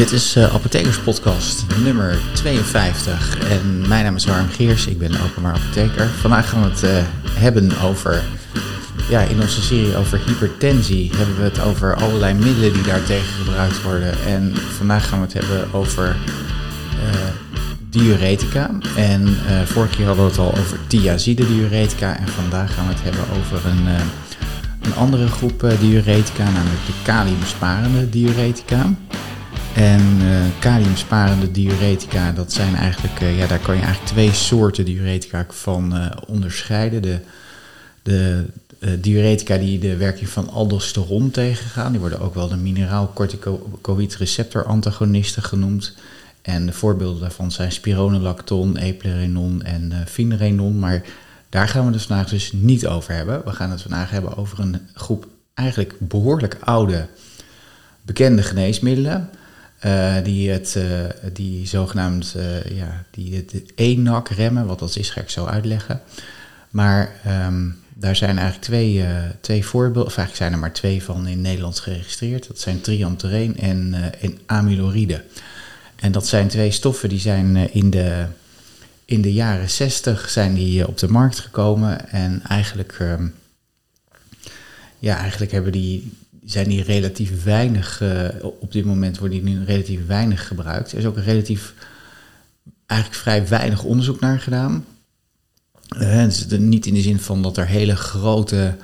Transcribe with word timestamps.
Dit 0.00 0.12
is 0.12 0.36
uh, 0.36 0.54
Apothekerspodcast 0.54 1.64
nummer 1.84 2.18
52 2.32 3.38
en 3.50 3.88
mijn 3.88 4.04
naam 4.04 4.16
is 4.16 4.24
Harm 4.24 4.48
Geers, 4.48 4.86
ik 4.86 4.98
ben 4.98 5.20
openbaar 5.20 5.54
apotheker. 5.54 6.06
Vandaag 6.06 6.48
gaan 6.48 6.62
we 6.62 6.68
het 6.68 6.82
uh, 6.82 6.90
hebben 7.30 7.78
over, 7.78 8.22
ja, 9.08 9.20
in 9.20 9.40
onze 9.40 9.62
serie 9.62 9.96
over 9.96 10.20
hypertensie 10.26 11.10
hebben 11.16 11.36
we 11.36 11.42
het 11.42 11.60
over 11.60 11.94
allerlei 11.94 12.34
middelen 12.34 12.72
die 12.72 12.82
daartegen 12.82 13.44
gebruikt 13.44 13.82
worden. 13.82 14.14
En 14.26 14.56
vandaag 14.76 15.08
gaan 15.08 15.18
we 15.18 15.24
het 15.24 15.34
hebben 15.34 15.72
over 15.72 16.16
uh, 16.94 17.20
diuretica. 17.90 18.70
En 18.96 19.36
vorige 19.64 19.96
keer 19.96 20.06
hadden 20.06 20.24
we 20.24 20.30
het 20.30 20.40
al 20.40 20.54
over 20.58 20.78
thiazide 20.86 21.46
diuretica 21.46 22.16
en 22.16 22.28
vandaag 22.28 22.74
gaan 22.74 22.86
we 22.86 22.92
het 22.92 23.02
hebben 23.02 23.24
over 23.38 23.70
een, 23.70 23.86
een 24.82 24.94
andere 24.94 25.26
groep 25.26 25.74
diuretica, 25.80 26.44
namelijk 26.44 26.86
de 26.86 27.02
kaliumsparende 27.02 28.10
diuretica. 28.10 28.86
En 29.74 30.00
uh, 30.00 30.40
kaliumsparende 30.58 31.50
diuretica, 31.50 32.32
dat 32.32 32.52
zijn 32.52 32.74
eigenlijk, 32.74 33.20
uh, 33.20 33.38
ja, 33.38 33.46
daar 33.46 33.58
kan 33.58 33.74
je 33.74 33.82
eigenlijk 33.82 34.12
twee 34.12 34.32
soorten 34.32 34.84
diuretica 34.84 35.46
van 35.48 35.96
uh, 35.96 36.10
onderscheiden. 36.26 37.02
De, 37.02 37.18
de 38.02 38.44
diuretica 39.00 39.56
die 39.56 39.78
de 39.78 39.96
werking 39.96 40.28
van 40.28 40.50
aldosteron 40.50 41.30
tegengaan, 41.30 41.90
die 41.90 42.00
worden 42.00 42.20
ook 42.20 42.34
wel 42.34 42.48
de 42.48 42.56
mineraal-corticoïd 42.56 44.16
receptor 44.16 44.64
antagonisten 44.64 45.42
genoemd. 45.42 45.94
En 46.42 46.66
de 46.66 46.72
voorbeelden 46.72 47.20
daarvan 47.20 47.52
zijn 47.52 47.72
spironolacton, 47.72 48.76
eplerenon 48.76 49.62
en 49.62 49.92
finerenon. 50.06 50.78
Maar 50.78 51.02
daar 51.48 51.68
gaan 51.68 51.86
we 51.86 51.92
het 51.92 52.02
vandaag 52.02 52.28
dus 52.28 52.52
niet 52.52 52.86
over 52.86 53.14
hebben. 53.14 53.42
We 53.44 53.52
gaan 53.52 53.70
het 53.70 53.82
vandaag 53.82 54.10
hebben 54.10 54.36
over 54.36 54.60
een 54.60 54.80
groep 54.94 55.26
eigenlijk 55.54 55.94
behoorlijk 55.98 56.56
oude 56.60 57.06
bekende 58.02 58.42
geneesmiddelen. 58.42 59.30
Uh, 59.86 60.14
die, 60.22 60.50
het, 60.50 60.74
uh, 60.76 60.84
die 61.32 61.66
zogenaamd 61.66 62.34
uh, 62.36 62.64
ja, 62.64 63.04
die 63.10 63.36
het 63.36 63.62
ENAC 63.74 64.28
remmen, 64.28 64.66
wat 64.66 64.78
dat 64.78 64.96
is, 64.96 65.10
ga 65.10 65.20
ik 65.20 65.30
zo 65.30 65.44
uitleggen. 65.44 66.00
Maar 66.70 67.12
um, 67.46 67.78
daar 67.94 68.16
zijn 68.16 68.38
eigenlijk 68.38 68.66
twee, 68.66 69.04
twee 69.40 69.64
voorbeelden, 69.64 70.04
of 70.04 70.16
eigenlijk 70.16 70.36
zijn 70.36 70.52
er 70.52 70.58
maar 70.58 70.72
twee 70.72 71.02
van 71.02 71.26
in 71.26 71.40
Nederland 71.40 71.78
geregistreerd. 71.78 72.46
Dat 72.46 72.58
zijn 72.58 72.80
triamtereen 72.80 73.58
en, 73.58 73.94
en 74.20 74.38
amyloride. 74.46 75.24
En 75.96 76.12
dat 76.12 76.26
zijn 76.26 76.48
twee 76.48 76.70
stoffen 76.70 77.08
die 77.08 77.18
zijn 77.18 77.72
in 77.72 77.90
de, 77.90 78.24
in 79.04 79.22
de 79.22 79.32
jaren 79.32 79.70
60 79.70 80.30
zijn 80.30 80.54
die 80.54 80.88
op 80.88 80.98
de 80.98 81.08
markt 81.08 81.38
gekomen. 81.38 82.10
En 82.10 82.42
eigenlijk, 82.48 82.98
um, 83.00 83.34
ja, 84.98 85.16
eigenlijk 85.16 85.52
hebben 85.52 85.72
die 85.72 86.12
zijn 86.44 86.68
die 86.68 86.82
relatief 86.82 87.44
weinig, 87.44 88.00
uh, 88.02 88.28
op 88.40 88.72
dit 88.72 88.84
moment 88.84 89.18
worden 89.18 89.44
die 89.44 89.54
nu 89.54 89.64
relatief 89.64 90.06
weinig 90.06 90.46
gebruikt. 90.46 90.92
Er 90.92 90.98
is 90.98 91.04
ook 91.04 91.16
een 91.16 91.22
relatief, 91.22 91.74
eigenlijk 92.86 93.20
vrij 93.20 93.48
weinig 93.48 93.82
onderzoek 93.82 94.20
naar 94.20 94.40
gedaan. 94.40 94.84
Uh, 95.98 96.24
dus 96.24 96.46
niet 96.48 96.86
in 96.86 96.94
de 96.94 97.00
zin 97.00 97.20
van 97.20 97.42
dat 97.42 97.56
er 97.56 97.66
hele 97.66 97.96
grote 97.96 98.74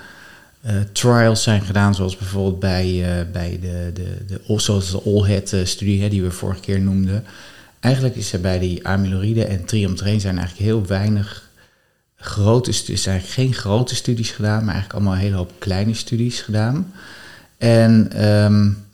uh, 0.66 0.72
trials 0.92 1.42
zijn 1.42 1.62
gedaan, 1.62 1.94
zoals 1.94 2.16
bijvoorbeeld 2.16 2.60
bij, 2.60 3.26
bij 3.32 3.58
de, 3.60 3.90
de, 3.94 4.24
de, 4.26 4.60
zoals 4.60 4.90
de 4.90 5.02
Allhead-studie 5.02 6.08
die 6.08 6.22
we 6.22 6.30
vorige 6.30 6.60
keer 6.60 6.80
noemden. 6.80 7.24
Eigenlijk 7.80 8.16
is 8.16 8.32
er 8.32 8.40
bij 8.40 8.58
die 8.58 8.86
amyloride 8.86 9.44
en 9.44 9.64
triamtereen 9.64 10.20
zijn 10.20 10.38
eigenlijk 10.38 10.66
heel 10.66 10.86
weinig 10.86 11.50
grote 12.16 12.72
studies, 12.72 13.02
zijn 13.02 13.20
geen 13.20 13.54
grote 13.54 13.94
studies 13.94 14.30
gedaan, 14.30 14.64
maar 14.64 14.74
eigenlijk 14.74 14.92
allemaal 14.92 15.12
een 15.12 15.18
hele 15.18 15.36
hoop 15.36 15.52
kleine 15.58 15.94
studies 15.94 16.40
gedaan. 16.40 16.92
En 17.58 18.24
um, 18.26 18.84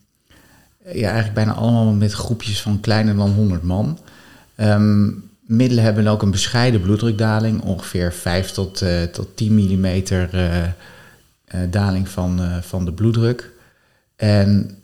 ja, 0.85 1.07
eigenlijk 1.07 1.35
bijna 1.35 1.53
allemaal 1.53 1.93
met 1.93 2.13
groepjes 2.13 2.63
van 2.63 2.81
kleiner 2.81 3.17
dan 3.17 3.31
100 3.31 3.63
man. 3.63 3.99
Um, 4.57 5.31
middelen 5.41 5.85
hebben 5.85 6.07
ook 6.07 6.23
een 6.23 6.31
bescheiden 6.31 6.81
bloeddrukdaling, 6.81 7.63
ongeveer 7.63 8.13
5 8.13 8.51
tot, 8.51 8.83
uh, 8.83 9.03
tot 9.03 9.37
10 9.37 9.53
mm 9.53 9.85
uh, 9.85 10.23
uh, 10.33 10.69
daling 11.71 12.09
van, 12.09 12.41
van 12.63 12.85
de 12.85 12.93
bloeddruk. 12.93 13.51
En 14.17 14.77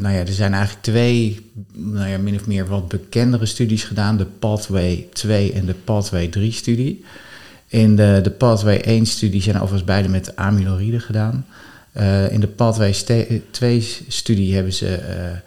nou 0.00 0.14
ja, 0.14 0.20
er 0.20 0.32
zijn 0.32 0.52
eigenlijk 0.52 0.82
twee, 0.82 1.50
nou 1.72 2.08
ja, 2.08 2.18
min 2.18 2.34
of 2.34 2.46
meer 2.46 2.66
wat 2.66 2.88
bekendere 2.88 3.46
studies 3.46 3.84
gedaan, 3.84 4.16
de 4.16 4.24
Pathway 4.24 5.08
2 5.12 5.52
en 5.52 5.66
de 5.66 5.74
Pathway 5.74 6.28
3 6.28 6.52
studie. 6.52 7.04
In 7.66 7.96
de, 7.96 8.20
de 8.22 8.30
Pathway 8.30 9.00
1-studie 9.02 9.42
zijn 9.42 9.56
overigens 9.56 9.84
beide 9.84 10.08
met 10.08 10.36
amyloride 10.36 11.00
gedaan. 11.00 11.46
Uh, 11.92 12.32
in 12.32 12.40
de 12.40 12.48
Pathway 12.48 12.94
2-studie 13.52 14.54
hebben 14.54 14.72
ze 14.72 14.86
uh, 14.86 15.38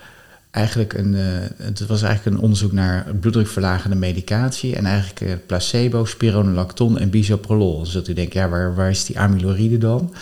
eigenlijk 0.52 0.94
een, 0.94 1.14
uh, 1.14 1.24
het 1.58 1.86
was 1.86 2.02
eigenlijk 2.02 2.36
een 2.36 2.44
onderzoek 2.44 2.72
naar 2.72 3.06
bloeddrukverlagende 3.20 3.96
medicatie 3.96 4.76
en 4.76 4.86
eigenlijk 4.86 5.46
placebo, 5.46 6.06
spironolacton 6.06 6.98
en 7.00 7.10
bisoprolol. 7.10 7.80
Dus 7.80 7.92
dat 7.92 8.08
u 8.08 8.14
denkt, 8.14 8.34
ja, 8.34 8.50
waar, 8.50 8.76
waar 8.76 8.90
is 8.90 9.06
die 9.06 9.20
amyloride 9.20 9.78
dan? 9.78 10.14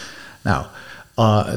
Nou, 0.42 0.66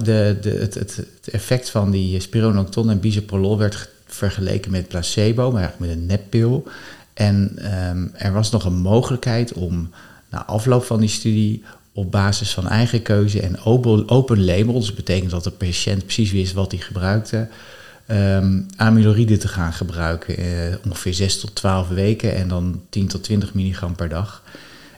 de, 0.02 0.38
de, 0.40 0.50
het, 0.50 0.74
het, 0.74 1.06
effect 1.30 1.70
van 1.70 1.90
die 1.90 2.20
spironolacton 2.20 2.90
en 2.90 3.00
bisoprolol 3.00 3.58
werd 3.58 3.88
vergeleken 4.06 4.70
met 4.70 4.88
placebo, 4.88 5.50
maar 5.50 5.60
eigenlijk 5.62 5.92
met 5.92 6.00
een 6.00 6.06
neppil. 6.06 6.68
En 7.14 7.58
um, 7.88 8.10
er 8.14 8.32
was 8.32 8.50
nog 8.50 8.64
een 8.64 8.80
mogelijkheid 8.80 9.52
om 9.52 9.90
na 10.30 10.44
afloop 10.44 10.84
van 10.84 11.00
die 11.00 11.08
studie 11.08 11.62
op 11.94 12.10
basis 12.10 12.50
van 12.50 12.68
eigen 12.68 13.02
keuze 13.02 13.40
en 13.40 13.64
open, 13.64 14.08
open 14.08 14.44
label, 14.44 14.80
dus 14.80 14.94
betekent 14.94 15.30
dat 15.30 15.44
de 15.44 15.50
patiënt 15.50 16.04
precies 16.04 16.32
wist 16.32 16.52
wat 16.52 16.70
hij 16.72 16.80
gebruikte, 16.80 17.48
um, 18.10 18.66
amyloride 18.76 19.36
te 19.36 19.48
gaan 19.48 19.72
gebruiken. 19.72 20.40
Uh, 20.40 20.74
ongeveer 20.86 21.14
6 21.14 21.40
tot 21.40 21.54
12 21.54 21.88
weken 21.88 22.34
en 22.34 22.48
dan 22.48 22.80
10 22.88 23.06
tot 23.06 23.22
20 23.22 23.54
milligram 23.54 23.94
per 23.94 24.08
dag. 24.08 24.42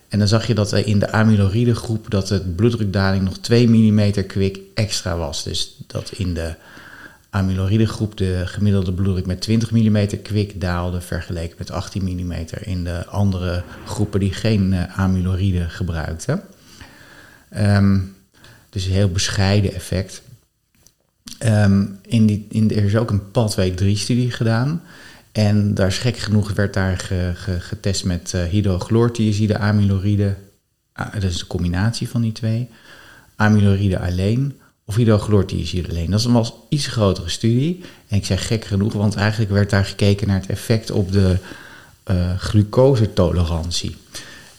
En 0.09 0.19
dan 0.19 0.29
zag 0.29 0.47
je 0.47 0.55
dat 0.55 0.73
in 0.73 0.99
de 0.99 1.13
amyloride 1.13 1.75
groep 1.75 2.11
dat 2.11 2.29
de 2.29 2.41
bloeddrukdaling 2.41 3.25
nog 3.25 3.39
2 3.39 3.69
mm 3.69 4.27
kwik 4.27 4.59
extra 4.75 5.17
was. 5.17 5.43
Dus 5.43 5.77
dat 5.87 6.11
in 6.13 6.35
de 6.35 6.55
amyloride 7.31 7.87
groep 7.87 8.17
de 8.17 8.43
gemiddelde 8.47 8.93
bloeddruk 8.93 9.27
met 9.27 9.41
20 9.41 9.71
mm 9.71 10.23
kwik 10.23 10.61
daalde 10.61 11.01
vergeleken 11.01 11.57
met 11.59 11.71
18 11.71 12.03
mm 12.03 12.33
in 12.61 12.85
de 12.85 13.07
andere 13.07 13.63
groepen 13.87 14.21
die 14.21 14.33
geen 14.33 14.73
uh, 14.73 14.99
amyloride 14.99 15.69
gebruikten. 15.69 16.43
Um, 17.57 18.15
dus 18.71 18.85
een 18.85 18.93
heel 18.93 19.11
bescheiden 19.11 19.75
effect. 19.75 20.23
Um, 21.45 21.99
in 22.07 22.27
die, 22.27 22.47
in, 22.51 22.71
er 22.71 22.85
is 22.85 22.97
ook 22.97 23.11
een 23.11 23.31
Pathway 23.31 23.71
3-studie 23.71 24.31
gedaan. 24.31 24.83
En 25.33 25.75
daar 25.75 25.87
is 25.87 25.99
gek 25.99 26.17
genoeg 26.17 26.53
werd 26.53 26.75
daar 26.75 26.99
ge, 26.99 27.33
ge, 27.35 27.61
getest 27.61 28.05
met 28.05 28.33
uh, 28.35 28.45
hydrochlorthiazide, 28.45 29.59
amyloride. 29.59 30.37
Uh, 31.01 31.13
dat 31.13 31.23
is 31.23 31.39
de 31.39 31.47
combinatie 31.47 32.09
van 32.09 32.21
die 32.21 32.33
twee. 32.33 32.69
Amyloride 33.37 33.99
alleen 33.99 34.59
of 34.85 34.95
hydrochlorthiazide 34.95 35.89
alleen. 35.89 36.11
Dat 36.11 36.21
is 36.21 36.25
een 36.25 36.45
iets 36.69 36.87
grotere 36.87 37.29
studie. 37.29 37.81
En 38.09 38.17
ik 38.17 38.25
zeg 38.25 38.47
gek 38.47 38.65
genoeg, 38.65 38.93
want 38.93 39.15
eigenlijk 39.15 39.51
werd 39.51 39.71
daar 39.71 39.85
gekeken 39.85 40.27
naar 40.27 40.41
het 40.41 40.51
effect 40.51 40.91
op 40.91 41.13
de 41.13 41.37
uh, 42.11 42.39
glucosetolerantie. 42.39 43.97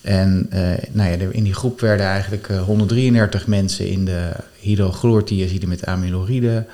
En 0.08 0.50
uh, 0.54 0.60
nou 0.92 1.10
ja, 1.10 1.28
in 1.32 1.44
die 1.44 1.54
groep 1.54 1.80
werden 1.80 2.06
eigenlijk 2.06 2.48
133 2.48 3.42
eh, 3.42 3.48
mensen 3.48 3.88
in 3.88 4.06
de 4.06 4.32
hydrochlorthiazide 4.60 5.68
met 5.68 5.86
amyloride 5.86 6.66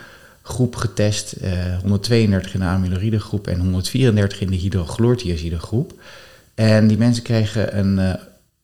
groep 0.41 0.75
getest. 0.75 1.35
Uh, 1.43 1.77
132 1.81 2.53
in 2.53 2.59
de 2.59 2.65
amyloride 2.65 3.19
groep 3.19 3.47
en 3.47 3.59
134 3.59 4.41
in 4.41 4.49
de 4.49 4.55
hydrochlorthiazide 4.55 5.59
groep. 5.59 5.93
En 6.55 6.87
die 6.87 6.97
mensen 6.97 7.23
kregen 7.23 7.77
een, 7.77 8.17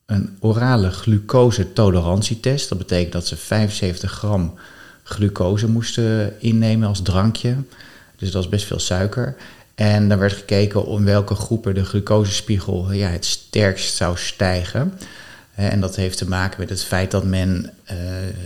een 0.06 0.36
orale 0.40 0.90
glucose-tolerantietest. 0.90 2.68
Dat 2.68 2.78
betekent 2.78 3.12
dat 3.12 3.26
ze 3.26 3.36
75 3.36 4.12
gram 4.12 4.54
glucose 5.02 5.68
moesten 5.68 6.40
innemen 6.40 6.88
als 6.88 7.02
drankje. 7.02 7.54
Dus 8.16 8.30
dat 8.30 8.42
is 8.42 8.48
best 8.48 8.66
veel 8.66 8.78
suiker. 8.80 9.36
En 9.80 10.08
dan 10.08 10.18
werd 10.18 10.32
gekeken 10.32 10.86
om 10.86 11.04
welke 11.04 11.34
groepen 11.34 11.74
de 11.74 11.84
glucosespiegel 11.84 12.92
ja, 12.92 13.08
het 13.08 13.24
sterkst 13.24 13.96
zou 13.96 14.16
stijgen. 14.16 14.92
En 15.54 15.80
dat 15.80 15.96
heeft 15.96 16.18
te 16.18 16.28
maken 16.28 16.60
met 16.60 16.68
het 16.68 16.84
feit 16.84 17.10
dat 17.10 17.24
men 17.24 17.70
uh, 17.90 17.96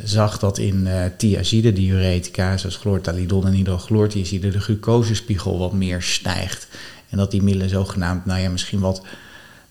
zag 0.04 0.38
dat 0.38 0.58
in 0.58 0.86
uh, 0.86 1.04
thiazide 1.16 1.72
diuretica, 1.72 2.56
zoals 2.56 2.76
chlortalidon 2.76 3.46
en 3.46 3.52
hydrochlorthiazide, 3.52 4.50
de 4.50 4.60
glucosespiegel 4.60 5.58
wat 5.58 5.72
meer 5.72 6.02
stijgt. 6.02 6.68
En 7.08 7.18
dat 7.18 7.30
die 7.30 7.42
middelen 7.42 7.68
zogenaamd, 7.68 8.24
nou 8.26 8.40
ja, 8.40 8.48
misschien 8.48 8.80
wat 8.80 9.02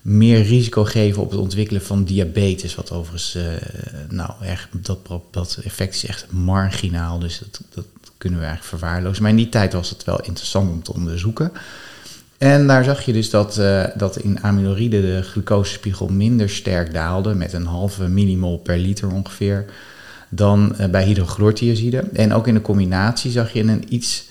meer 0.04 0.42
risico 0.42 0.84
geven 0.84 1.22
op 1.22 1.32
het 1.32 1.40
ontwikkelen 1.40 1.82
van 1.82 2.04
diabetes. 2.04 2.76
Wat 2.76 2.92
overigens, 2.92 3.36
uh, 3.36 3.44
nou, 4.10 4.32
echt, 4.42 4.68
dat, 4.72 5.00
dat 5.32 5.60
effect 5.64 5.96
is 5.96 6.06
echt 6.06 6.26
marginaal. 6.32 7.20
Dus 7.20 7.40
dat, 7.40 7.62
dat 7.70 7.86
kunnen 8.18 8.40
we 8.40 8.46
eigenlijk 8.46 8.78
verwaarlozen. 8.78 9.22
Maar 9.22 9.32
in 9.32 9.38
die 9.38 9.50
tijd 9.50 9.74
was 9.74 9.90
het 9.90 10.04
wel 10.04 10.22
interessant 10.22 10.72
om 10.72 10.84
te 10.84 10.94
onderzoeken. 10.94 11.52
En 12.38 12.68
daar 12.68 12.84
zag 12.84 13.02
je 13.02 13.14
dus 13.14 13.30
dat, 13.30 13.58
uh, 13.58 13.86
dat 13.96 14.18
in 14.18 14.44
amyloride 14.44 15.02
de 15.02 15.22
glucosespiegel 15.22 16.08
minder 16.08 16.50
sterk 16.50 16.94
daalde, 16.94 17.34
met 17.34 17.54
een 17.54 17.66
halve 17.66 18.08
millimol 18.08 18.58
per 18.58 18.78
liter 18.78 19.12
ongeveer, 19.12 19.66
dan 20.30 20.76
uh, 20.80 20.88
bij 20.88 21.04
hydrochlorthiazide. 21.04 21.98
En 21.98 22.34
ook 22.34 22.48
in 22.48 22.54
de 22.54 22.62
combinatie 22.62 23.32
zag 23.32 23.54
je 23.54 23.64
een 23.64 23.86
iets 23.90 24.26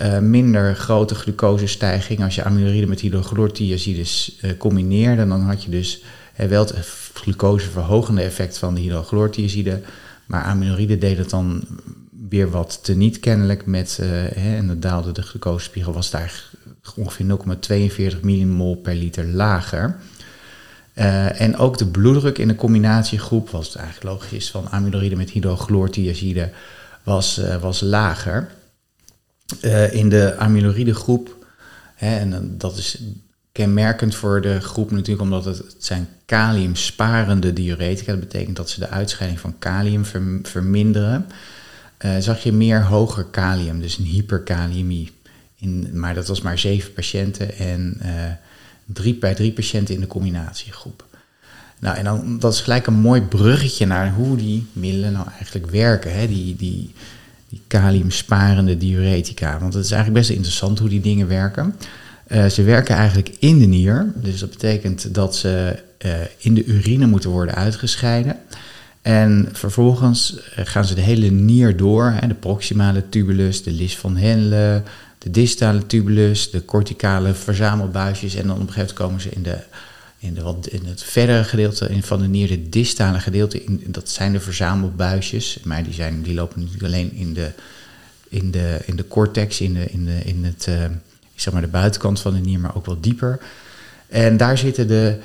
uh, 0.00 0.18
minder 0.18 0.74
grote 0.74 1.14
glucosestijging. 1.14 2.22
Als 2.22 2.34
je 2.34 2.44
amyloride 2.44 2.86
met 2.86 3.00
hydrochlorothiazides 3.00 4.38
uh, 4.42 4.50
combineerde, 4.58 5.26
dan 5.28 5.40
had 5.40 5.64
je 5.64 5.70
dus 5.70 6.02
wel 6.48 6.66
het 6.66 6.74
glucoseverhogende 7.12 8.22
effect 8.22 8.58
van 8.58 8.74
de 8.74 8.80
hydrochlorothiazide. 8.80 9.80
Maar 10.26 10.42
amyloride 10.42 10.98
deed 10.98 11.18
het 11.18 11.30
dan 11.30 11.64
weer 12.28 12.50
wat 12.50 12.78
te 12.82 12.94
niet 12.94 13.20
kennelijk 13.20 13.66
met, 13.66 13.96
hè, 14.02 14.56
en 14.56 14.66
dan 14.66 14.80
daalde 14.80 15.12
de 15.12 15.22
glucosespiegel, 15.22 15.92
was 15.92 16.10
daar 16.10 16.50
ongeveer 16.96 17.26
0,42 18.16 18.20
millimol 18.20 18.76
per 18.76 18.94
liter 18.94 19.26
lager. 19.26 19.96
Uh, 20.94 21.40
en 21.40 21.56
ook 21.56 21.78
de 21.78 21.86
bloeddruk 21.86 22.38
in 22.38 22.48
de 22.48 22.54
combinatiegroep, 22.54 23.50
was 23.50 23.76
eigenlijk 23.76 24.06
logisch, 24.06 24.50
van 24.50 24.68
amyloride 24.70 25.16
met 25.16 25.30
hydrochlorothiazide, 25.30 26.50
was, 27.02 27.38
uh, 27.38 27.56
was 27.56 27.80
lager. 27.80 28.50
Uh, 29.62 29.94
in 29.94 30.08
de 30.08 30.36
amyloride 30.36 30.94
groep, 30.94 31.46
hè, 31.94 32.18
en 32.18 32.54
dat 32.58 32.76
is 32.76 33.02
kenmerkend 33.52 34.14
voor 34.14 34.40
de 34.40 34.60
groep 34.60 34.90
natuurlijk 34.90 35.20
omdat 35.20 35.44
het, 35.44 35.74
zijn 35.78 36.08
kaliumsparende 36.26 37.52
diuretica. 37.52 38.12
Dat 38.12 38.20
betekent 38.20 38.56
dat 38.56 38.70
ze 38.70 38.80
de 38.80 38.88
uitscheiding 38.88 39.40
van 39.40 39.58
kalium 39.58 40.04
verminderen. 40.42 41.26
zag 42.18 42.42
je 42.42 42.52
meer 42.52 42.84
hoger 42.84 43.24
kalium, 43.24 43.80
dus 43.80 43.98
een 43.98 44.04
hyperkaliumie. 44.04 45.10
In, 45.56 45.88
maar 45.92 46.14
dat 46.14 46.28
was 46.28 46.40
maar 46.40 46.58
zeven 46.58 46.92
patiënten 46.92 47.56
en 47.56 48.00
drie 48.84 49.14
bij 49.14 49.34
drie 49.34 49.52
patiënten 49.52 49.94
in 49.94 50.00
de 50.00 50.06
combinatiegroep. 50.06 51.04
Nou, 51.78 51.96
en 51.96 52.04
dan, 52.04 52.38
dat 52.38 52.52
is 52.52 52.60
gelijk 52.60 52.86
een 52.86 52.94
mooi 52.94 53.20
bruggetje 53.20 53.86
naar 53.86 54.12
hoe 54.12 54.36
die 54.36 54.66
middelen 54.72 55.12
nou 55.12 55.28
eigenlijk 55.38 55.70
werken. 55.70 56.12
Hè? 56.12 56.26
Die, 56.26 56.56
die, 56.56 56.94
die 57.48 57.62
kaliumsparende 57.66 58.76
diuretica. 58.76 59.58
Want 59.58 59.74
het 59.74 59.84
is 59.84 59.90
eigenlijk 59.90 60.20
best 60.20 60.36
interessant 60.36 60.78
hoe 60.78 60.88
die 60.88 61.00
dingen 61.00 61.28
werken. 61.28 61.74
Uh, 62.28 62.46
ze 62.46 62.62
werken 62.62 62.94
eigenlijk 62.94 63.34
in 63.38 63.58
de 63.58 63.66
nier. 63.66 64.12
Dus 64.14 64.40
dat 64.40 64.50
betekent 64.50 65.14
dat 65.14 65.36
ze 65.36 65.82
uh, 66.04 66.12
in 66.38 66.54
de 66.54 66.64
urine 66.64 67.06
moeten 67.06 67.30
worden 67.30 67.54
uitgescheiden. 67.54 68.36
En 69.02 69.48
vervolgens 69.52 70.38
eh, 70.54 70.66
gaan 70.66 70.84
ze 70.84 70.94
de 70.94 71.00
hele 71.00 71.30
nier 71.30 71.76
door. 71.76 72.14
De 72.28 72.34
proximale 72.34 73.08
tubulus, 73.08 73.62
de 73.62 73.70
lis 73.70 73.96
van 73.96 74.16
Henle, 74.16 74.82
de 75.18 75.30
distale 75.30 75.86
tubulus, 75.86 76.50
de 76.50 76.64
corticale 76.64 77.34
verzamelbuisjes. 77.34 78.34
En 78.34 78.46
dan 78.46 78.56
op 78.56 78.66
een 78.66 78.72
gegeven 78.72 78.94
moment 78.98 78.98
komen 78.98 79.20
ze 79.20 79.28
in, 79.30 79.42
de, 79.42 79.58
in, 80.18 80.34
de, 80.34 80.42
wat, 80.42 80.66
in 80.66 80.84
het 80.84 81.02
verdere 81.02 81.44
gedeelte 81.44 81.98
van 82.00 82.20
de 82.20 82.28
nier, 82.28 82.48
de 82.48 82.68
distale 82.68 83.20
gedeelte. 83.20 83.64
In, 83.64 83.84
dat 83.86 84.08
zijn 84.08 84.32
de 84.32 84.40
verzamelbuisjes. 84.40 85.58
Maar 85.64 85.84
die, 85.84 85.92
zijn, 85.92 86.22
die 86.22 86.34
lopen 86.34 86.60
niet 86.60 86.82
alleen 86.82 87.12
in 87.12 87.34
de, 87.34 87.52
in 88.28 88.50
de, 88.50 88.78
in 88.84 88.96
de 88.96 89.08
cortex, 89.08 89.60
in, 89.60 89.74
de, 89.74 89.90
in, 89.90 90.04
de, 90.04 90.18
in 90.24 90.44
het, 90.44 90.66
uh, 90.68 90.84
zeg 91.34 91.52
maar 91.52 91.62
de 91.62 91.68
buitenkant 91.68 92.20
van 92.20 92.34
de 92.34 92.40
nier, 92.40 92.60
maar 92.60 92.76
ook 92.76 92.86
wel 92.86 93.00
dieper. 93.00 93.40
En 94.08 94.36
daar 94.36 94.58
zitten 94.58 94.88
de 94.88 95.18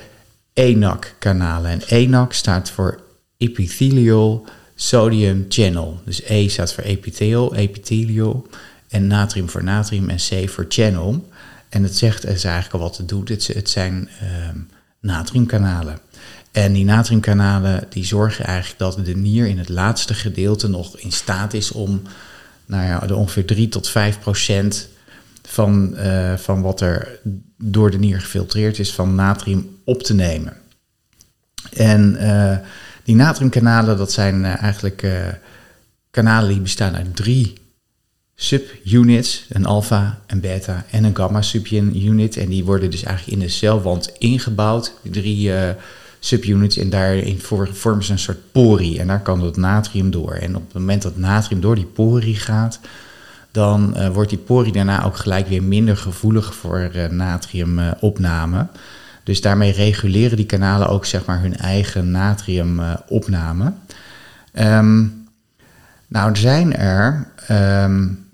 ENAC-kanalen. 0.52 1.70
En 1.70 1.82
ENAC 1.86 2.32
staat 2.32 2.70
voor 2.70 3.00
Epithelial 3.36 4.46
Sodium 4.74 5.46
Channel. 5.48 6.00
Dus 6.04 6.22
E 6.22 6.48
staat 6.48 6.72
voor 6.72 6.84
epithelial, 6.84 7.54
epithelial 7.54 8.46
en 8.88 9.06
natrium 9.06 9.48
voor 9.48 9.64
natrium 9.64 10.08
en 10.08 10.16
C 10.16 10.48
voor 10.48 10.66
channel. 10.68 11.28
En 11.68 11.82
het 11.82 11.96
zegt 11.96 12.26
is 12.26 12.44
eigenlijk 12.44 12.74
al 12.74 12.80
wat 12.80 12.96
het 12.96 13.08
doet. 13.08 13.28
Het, 13.28 13.46
het 13.46 13.70
zijn 13.70 14.08
uh, 14.22 14.28
natriumkanalen. 15.02 15.98
En 16.52 16.72
die 16.72 16.84
natriumkanalen 16.84 17.84
die 17.88 18.04
zorgen 18.04 18.44
eigenlijk 18.44 18.78
dat 18.78 19.04
de 19.04 19.16
nier 19.16 19.46
in 19.46 19.58
het 19.58 19.68
laatste 19.68 20.14
gedeelte 20.14 20.68
nog 20.68 20.98
in 20.98 21.12
staat 21.12 21.52
is 21.52 21.72
om 21.72 22.02
nou 22.66 22.86
ja, 22.86 22.98
de 22.98 23.14
ongeveer 23.14 23.44
3 23.44 23.68
tot 23.68 23.88
5 23.88 24.20
procent 24.20 24.88
van, 25.42 25.94
uh, 25.96 26.36
van 26.36 26.62
wat 26.62 26.80
er 26.80 27.20
door 27.58 27.90
de 27.90 27.98
nier 27.98 28.20
gefiltreerd 28.20 28.78
is 28.78 28.92
van 28.92 29.14
natrium 29.14 29.78
op 29.84 30.02
te 30.02 30.14
nemen. 30.14 30.56
En 31.72 32.16
uh, 32.20 32.56
die 33.04 33.14
natriumkanalen, 33.14 33.96
dat 33.96 34.12
zijn 34.12 34.40
uh, 34.40 34.62
eigenlijk 34.62 35.06
kanalen 36.10 36.48
die 36.48 36.60
bestaan 36.60 36.96
uit 36.96 37.16
drie 37.16 37.61
subunits, 38.34 39.46
een 39.48 39.66
alpha, 39.66 40.18
een 40.26 40.40
beta 40.40 40.84
en 40.90 41.04
een 41.04 41.16
gamma 41.16 41.42
subunit. 41.42 42.36
En 42.36 42.48
die 42.48 42.64
worden 42.64 42.90
dus 42.90 43.02
eigenlijk 43.02 43.36
in 43.36 43.46
de 43.46 43.52
celwand 43.52 44.12
ingebouwd, 44.18 44.94
drie 45.02 45.48
uh, 45.48 45.68
subunits. 46.18 46.76
En 46.76 46.90
daarin 46.90 47.40
vormen 47.72 48.04
ze 48.04 48.12
een 48.12 48.18
soort 48.18 48.52
pori 48.52 48.98
en 48.98 49.06
daar 49.06 49.22
kan 49.22 49.42
het 49.42 49.56
natrium 49.56 50.10
door. 50.10 50.32
En 50.32 50.56
op 50.56 50.64
het 50.64 50.74
moment 50.74 51.02
dat 51.02 51.16
natrium 51.16 51.60
door 51.60 51.74
die 51.74 51.86
pori 51.86 52.34
gaat, 52.34 52.80
dan 53.50 53.94
uh, 53.96 54.08
wordt 54.08 54.30
die 54.30 54.38
pori 54.38 54.72
daarna 54.72 55.04
ook 55.04 55.16
gelijk 55.16 55.48
weer 55.48 55.62
minder 55.62 55.96
gevoelig 55.96 56.54
voor 56.54 56.90
uh, 56.94 57.06
natriumopname. 57.06 58.66
dus 59.22 59.40
daarmee 59.40 59.72
reguleren 59.72 60.36
die 60.36 60.46
kanalen 60.46 60.88
ook 60.88 61.04
zeg 61.04 61.24
maar 61.24 61.40
hun 61.40 61.56
eigen 61.56 62.10
natriumopname. 62.10 63.72
Um, 64.54 65.21
nou 66.12 66.36
zijn 66.36 66.76
er 66.76 67.26
um, 67.84 68.28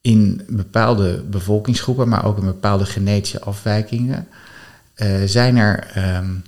in 0.00 0.42
bepaalde 0.48 1.22
bevolkingsgroepen, 1.30 2.08
maar 2.08 2.24
ook 2.24 2.38
in 2.38 2.44
bepaalde 2.44 2.86
genetische 2.86 3.40
afwijkingen, 3.40 4.28
uh, 4.96 5.22
zijn 5.24 5.56
er, 5.56 5.92
um, 6.16 6.42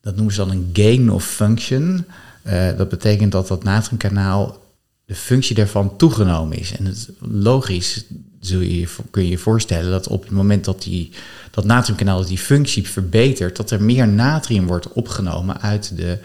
dat 0.00 0.14
noemen 0.14 0.34
ze 0.34 0.40
dan 0.40 0.50
een 0.50 0.70
gain 0.72 1.10
of 1.10 1.24
function. 1.24 2.04
Uh, 2.46 2.76
dat 2.76 2.88
betekent 2.88 3.32
dat 3.32 3.48
dat 3.48 3.64
natriumkanaal, 3.64 4.58
de 5.04 5.14
functie 5.14 5.54
daarvan 5.54 5.96
toegenomen 5.96 6.58
is. 6.58 6.76
En 6.76 6.84
het, 6.84 7.10
logisch 7.18 8.04
zul 8.40 8.60
je, 8.60 8.88
kun 9.10 9.22
je 9.22 9.30
je 9.30 9.38
voorstellen 9.38 9.90
dat 9.90 10.08
op 10.08 10.22
het 10.22 10.30
moment 10.30 10.64
dat 10.64 10.82
die, 10.82 11.10
dat 11.50 11.64
natriumkanaal 11.64 12.24
die 12.24 12.38
functie 12.38 12.88
verbetert, 12.88 13.56
dat 13.56 13.70
er 13.70 13.82
meer 13.82 14.08
natrium 14.08 14.66
wordt 14.66 14.92
opgenomen 14.92 15.60
uit 15.60 15.96
de 15.96 16.18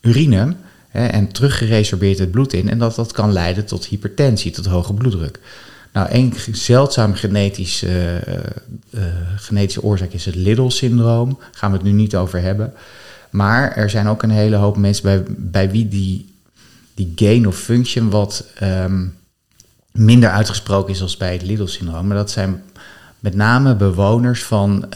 urine 0.00 0.54
en 0.94 1.32
teruggeresorbeerd 1.32 2.18
het 2.18 2.30
bloed 2.30 2.52
in. 2.52 2.68
En 2.70 2.78
dat 2.78 2.94
dat 2.94 3.12
kan 3.12 3.32
leiden 3.32 3.64
tot 3.64 3.86
hypertensie, 3.86 4.50
tot 4.50 4.66
hoge 4.66 4.94
bloeddruk. 4.94 5.40
Nou, 5.92 6.08
één 6.08 6.32
zeldzaam 6.52 7.14
genetisch, 7.14 7.82
uh, 7.82 7.90
genetische 9.36 9.82
oorzaak 9.82 10.12
is 10.12 10.24
het 10.24 10.34
Liddle-syndroom. 10.34 11.28
Daar 11.28 11.48
gaan 11.52 11.70
we 11.70 11.76
het 11.76 11.86
nu 11.86 11.92
niet 11.92 12.16
over 12.16 12.40
hebben. 12.40 12.72
Maar 13.30 13.72
er 13.72 13.90
zijn 13.90 14.06
ook 14.06 14.22
een 14.22 14.30
hele 14.30 14.56
hoop 14.56 14.76
mensen 14.76 15.02
bij, 15.02 15.22
bij 15.36 15.70
wie 15.70 15.88
die, 15.88 16.34
die 16.94 17.12
gain 17.16 17.46
of 17.46 17.56
function 17.56 18.10
wat 18.10 18.46
um, 18.62 19.16
minder 19.92 20.30
uitgesproken 20.30 20.92
is 20.92 21.02
als 21.02 21.16
bij 21.16 21.32
het 21.32 21.42
Liddle-syndroom. 21.42 22.06
Maar 22.06 22.16
dat 22.16 22.30
zijn 22.30 22.62
met 23.20 23.34
name 23.34 23.76
bewoners 23.76 24.44
van, 24.44 24.86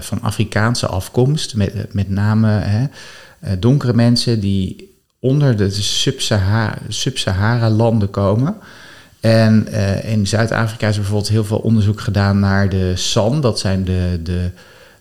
van 0.00 0.22
Afrikaanse 0.22 0.86
afkomst. 0.86 1.54
Met, 1.54 1.94
met 1.94 2.08
name 2.08 2.48
hè, 2.48 2.86
donkere 3.58 3.94
mensen 3.94 4.40
die 4.40 4.89
onder 5.20 5.56
de 5.56 5.70
Sub-Sahara-landen 6.88 8.10
komen. 8.10 8.56
En 9.20 9.66
uh, 9.68 10.12
in 10.12 10.26
Zuid-Afrika 10.26 10.88
is 10.88 10.96
bijvoorbeeld 10.96 11.28
heel 11.28 11.44
veel 11.44 11.58
onderzoek 11.58 12.00
gedaan 12.00 12.38
naar 12.38 12.68
de 12.68 12.96
San. 12.96 13.40
Dat 13.40 13.58
zijn 13.58 13.84
de, 13.84 14.20
de, 14.22 14.50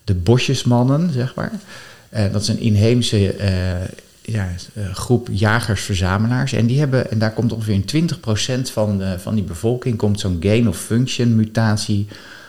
de 0.04 0.16
bosjesmannen, 0.16 1.12
zeg 1.14 1.36
maar. 1.36 1.52
Dat 2.32 2.42
is 2.42 2.48
een 2.48 2.60
inheemse 2.60 3.38
uh, 3.38 3.46
ja, 4.22 4.48
groep 4.94 5.28
jagers-verzamelaars. 5.32 6.54
En, 6.54 6.66
die 6.66 6.80
hebben, 6.80 7.12
en 7.12 7.20
daar 7.20 7.34
komt 7.34 7.52
ongeveer 7.52 7.82
20% 8.60 8.62
van, 8.62 9.02
van 9.18 9.36
die 9.36 9.44
bevolking... 9.44 9.98
komt 9.98 10.20
zo'n 10.20 10.38
gain-of-function 10.40 11.36
mutatie 11.36 12.08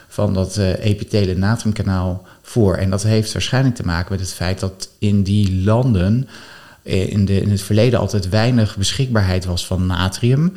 van 0.08 0.34
dat 0.34 0.56
epithele 0.56 1.34
natriumkanaal 1.34 2.26
voor. 2.42 2.76
En 2.76 2.90
dat 2.90 3.02
heeft 3.02 3.32
waarschijnlijk 3.32 3.74
te 3.74 3.84
maken 3.84 4.12
met 4.12 4.20
het 4.20 4.32
feit 4.32 4.60
dat 4.60 4.88
in 4.98 5.22
die 5.22 5.62
landen... 5.64 6.28
in, 6.82 7.24
de, 7.24 7.40
in 7.40 7.50
het 7.50 7.62
verleden 7.62 7.98
altijd 7.98 8.28
weinig 8.28 8.76
beschikbaarheid 8.76 9.44
was 9.44 9.66
van 9.66 9.86
natrium 9.86 10.52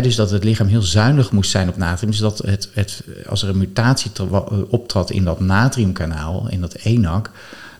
dus 0.00 0.16
dat 0.16 0.30
het 0.30 0.44
lichaam 0.44 0.66
heel 0.66 0.82
zuinig 0.82 1.30
moest 1.32 1.50
zijn 1.50 1.68
op 1.68 1.76
natrium. 1.76 2.10
Dus 2.10 2.20
dat 2.20 2.38
het, 2.38 2.68
het, 2.72 3.02
als 3.26 3.42
er 3.42 3.48
een 3.48 3.58
mutatie 3.58 4.10
optrad 4.68 5.10
in 5.10 5.24
dat 5.24 5.40
natriumkanaal, 5.40 6.46
in 6.50 6.60
dat 6.60 6.74
ENAC, 6.74 7.30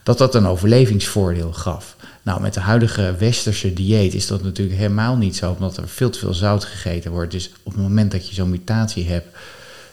dat 0.03 0.17
dat 0.17 0.35
een 0.35 0.47
overlevingsvoordeel 0.47 1.53
gaf. 1.53 1.95
Nou, 2.21 2.41
met 2.41 2.53
de 2.53 2.59
huidige 2.59 3.15
westerse 3.19 3.73
dieet 3.73 4.13
is 4.13 4.27
dat 4.27 4.43
natuurlijk 4.43 4.77
helemaal 4.77 5.15
niet 5.15 5.35
zo, 5.35 5.51
omdat 5.51 5.77
er 5.77 5.87
veel 5.87 6.09
te 6.09 6.19
veel 6.19 6.33
zout 6.33 6.63
gegeten 6.65 7.11
wordt. 7.11 7.31
Dus 7.31 7.51
op 7.63 7.73
het 7.73 7.81
moment 7.81 8.11
dat 8.11 8.27
je 8.27 8.33
zo'n 8.33 8.49
mutatie 8.49 9.07
hebt, 9.07 9.27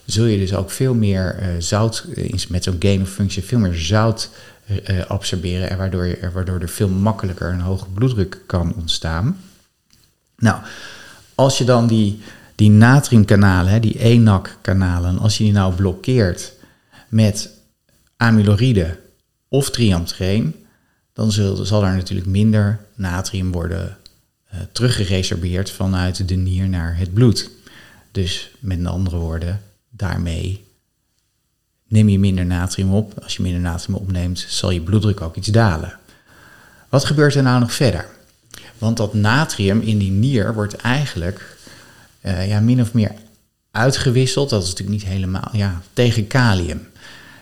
zul 0.04 0.24
je 0.24 0.38
dus 0.38 0.54
ook 0.54 0.70
veel 0.70 0.94
meer 0.94 1.38
uh, 1.40 1.48
zout, 1.58 2.06
met 2.48 2.64
zo'n 2.64 2.76
gain 2.78 3.02
of 3.02 3.10
function, 3.10 3.44
veel 3.44 3.58
meer 3.58 3.74
zout 3.74 4.30
uh, 4.70 5.04
absorberen. 5.06 5.70
En 5.70 5.78
waardoor, 5.78 6.06
je, 6.06 6.30
waardoor 6.32 6.60
er 6.60 6.68
veel 6.68 6.88
makkelijker 6.88 7.48
een 7.48 7.60
hoge 7.60 7.86
bloeddruk 7.88 8.42
kan 8.46 8.74
ontstaan. 8.74 9.40
Nou, 10.36 10.62
als 11.34 11.58
je 11.58 11.64
dan 11.64 11.86
die, 11.86 12.20
die 12.54 12.70
natriumkanalen, 12.70 13.80
die 13.80 13.98
ENAC-kanalen, 13.98 15.18
als 15.18 15.38
je 15.38 15.44
die 15.44 15.52
nou 15.52 15.74
blokkeert 15.74 16.52
met 17.08 17.50
amyloride 18.16 18.98
of 19.48 19.70
triamtreen, 19.70 20.54
dan 21.12 21.32
zal, 21.32 21.56
zal 21.56 21.84
er 21.84 21.94
natuurlijk 21.94 22.28
minder 22.28 22.80
natrium 22.94 23.52
worden 23.52 23.96
uh, 24.54 24.60
teruggeresorbeerd 24.72 25.70
vanuit 25.70 26.28
de 26.28 26.34
nier 26.34 26.68
naar 26.68 26.96
het 26.96 27.14
bloed. 27.14 27.50
Dus 28.12 28.50
met 28.58 28.86
andere 28.86 29.16
woorden, 29.16 29.62
daarmee 29.90 30.64
neem 31.90 32.08
je 32.08 32.18
minder 32.18 32.46
natrium 32.46 32.94
op. 32.94 33.14
Als 33.22 33.36
je 33.36 33.42
minder 33.42 33.60
natrium 33.60 33.98
opneemt, 33.98 34.44
zal 34.48 34.70
je 34.70 34.80
bloeddruk 34.80 35.20
ook 35.20 35.36
iets 35.36 35.48
dalen. 35.48 35.98
Wat 36.88 37.04
gebeurt 37.04 37.34
er 37.34 37.42
nou 37.42 37.60
nog 37.60 37.72
verder? 37.72 38.06
Want 38.78 38.96
dat 38.96 39.14
natrium 39.14 39.80
in 39.80 39.98
die 39.98 40.10
nier 40.10 40.54
wordt 40.54 40.74
eigenlijk 40.74 41.56
uh, 42.22 42.48
ja, 42.48 42.60
min 42.60 42.80
of 42.80 42.92
meer 42.92 43.12
uitgewisseld. 43.70 44.50
Dat 44.50 44.62
is 44.62 44.68
natuurlijk 44.68 44.98
niet 44.98 45.10
helemaal 45.12 45.48
ja, 45.52 45.80
tegen 45.92 46.26
kalium. 46.26 46.88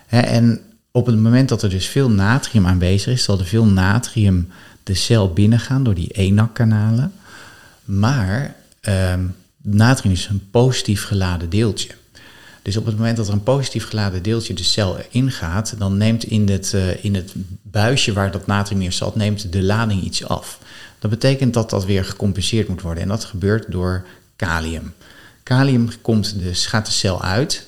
en 0.07 0.61
op 0.91 1.05
het 1.05 1.15
moment 1.15 1.49
dat 1.49 1.63
er 1.63 1.69
dus 1.69 1.87
veel 1.87 2.09
natrium 2.09 2.67
aanwezig 2.67 3.13
is, 3.13 3.23
zal 3.23 3.39
er 3.39 3.45
veel 3.45 3.65
natrium 3.65 4.47
de 4.83 4.93
cel 4.93 5.33
binnengaan 5.33 5.83
door 5.83 5.95
die 5.95 6.13
ENAC-kanalen. 6.13 7.13
Maar 7.85 8.55
ehm, 8.81 9.25
natrium 9.61 10.13
is 10.13 10.27
een 10.27 10.49
positief 10.51 11.03
geladen 11.03 11.49
deeltje. 11.49 11.89
Dus 12.69 12.77
op 12.77 12.85
het 12.85 12.97
moment 12.97 13.17
dat 13.17 13.27
er 13.27 13.33
een 13.33 13.43
positief 13.43 13.87
geladen 13.87 14.23
deeltje 14.23 14.53
de 14.53 14.63
cel 14.63 14.97
ingaat, 15.09 15.75
dan 15.77 15.97
neemt 15.97 16.23
in 16.23 16.49
het, 16.49 16.71
uh, 16.75 17.03
in 17.03 17.15
het 17.15 17.33
buisje 17.61 18.13
waar 18.13 18.31
dat 18.31 18.47
natrium 18.47 18.81
in 18.81 18.93
zat, 18.93 19.15
neemt 19.15 19.51
de 19.51 19.63
lading 19.63 20.01
iets 20.03 20.25
af. 20.25 20.59
Dat 20.99 21.09
betekent 21.09 21.53
dat 21.53 21.69
dat 21.69 21.85
weer 21.85 22.05
gecompenseerd 22.05 22.67
moet 22.67 22.81
worden. 22.81 23.03
En 23.03 23.09
dat 23.09 23.23
gebeurt 23.23 23.71
door 23.71 24.05
kalium. 24.35 24.93
Kalium 25.43 25.89
komt 26.01 26.39
dus, 26.39 26.65
gaat 26.65 26.85
de 26.85 26.91
cel 26.91 27.23
uit. 27.23 27.67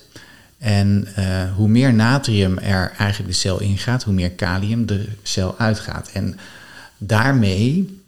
En 0.58 1.08
uh, 1.18 1.52
hoe 1.54 1.68
meer 1.68 1.94
natrium 1.94 2.58
er 2.58 2.92
eigenlijk 2.98 3.30
de 3.32 3.38
cel 3.38 3.60
ingaat, 3.60 4.02
hoe 4.02 4.14
meer 4.14 4.30
kalium 4.30 4.86
de 4.86 5.08
cel 5.22 5.58
uitgaat. 5.58 6.10
En 6.12 6.38
daarmee 6.98 8.00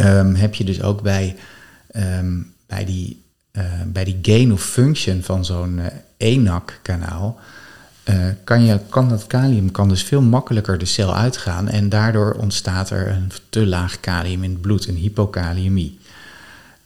um, 0.00 0.34
heb 0.34 0.54
je 0.54 0.64
dus 0.64 0.82
ook 0.82 1.02
bij, 1.02 1.36
um, 1.96 2.52
bij 2.66 2.84
die 2.84 3.22
bij 3.86 4.04
die 4.04 4.18
gain 4.22 4.52
of 4.52 4.62
function 4.62 5.22
van 5.22 5.44
zo'n 5.44 5.80
ENAC-kanaal, 6.16 7.40
uh, 8.04 8.26
kan, 8.44 8.64
je, 8.64 8.78
kan 8.88 9.08
dat 9.08 9.26
kalium 9.26 9.70
kan 9.70 9.88
dus 9.88 10.02
veel 10.02 10.22
makkelijker 10.22 10.78
de 10.78 10.84
cel 10.84 11.16
uitgaan 11.16 11.68
en 11.68 11.88
daardoor 11.88 12.32
ontstaat 12.32 12.90
er 12.90 13.08
een 13.08 13.32
te 13.48 13.66
laag 13.66 14.00
kalium 14.00 14.44
in 14.44 14.50
het 14.50 14.60
bloed, 14.60 14.86
een 14.86 14.96
hypokaliëmie. 14.96 15.98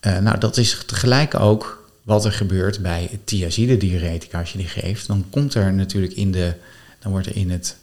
nou, 0.00 0.38
dat 0.38 0.56
is 0.56 0.82
tegelijk 0.86 1.40
ook 1.40 1.86
wat 2.06 2.24
er 2.24 2.32
gebeurt 2.32 2.82
bij 2.82 3.20
thiazide-diuretica 3.24 4.38
als 4.38 4.52
je 4.52 4.58
die 4.58 4.66
geeft. 4.66 5.06
Dan 5.06 5.24
komt 5.30 5.54
er 5.54 5.72
natuurlijk 5.72 6.12
in 6.12 6.32
de, 6.32 6.54
dan 6.98 7.10
wordt 7.12 7.26
er 7.26 7.36
in 7.36 7.50
het, 7.50 7.76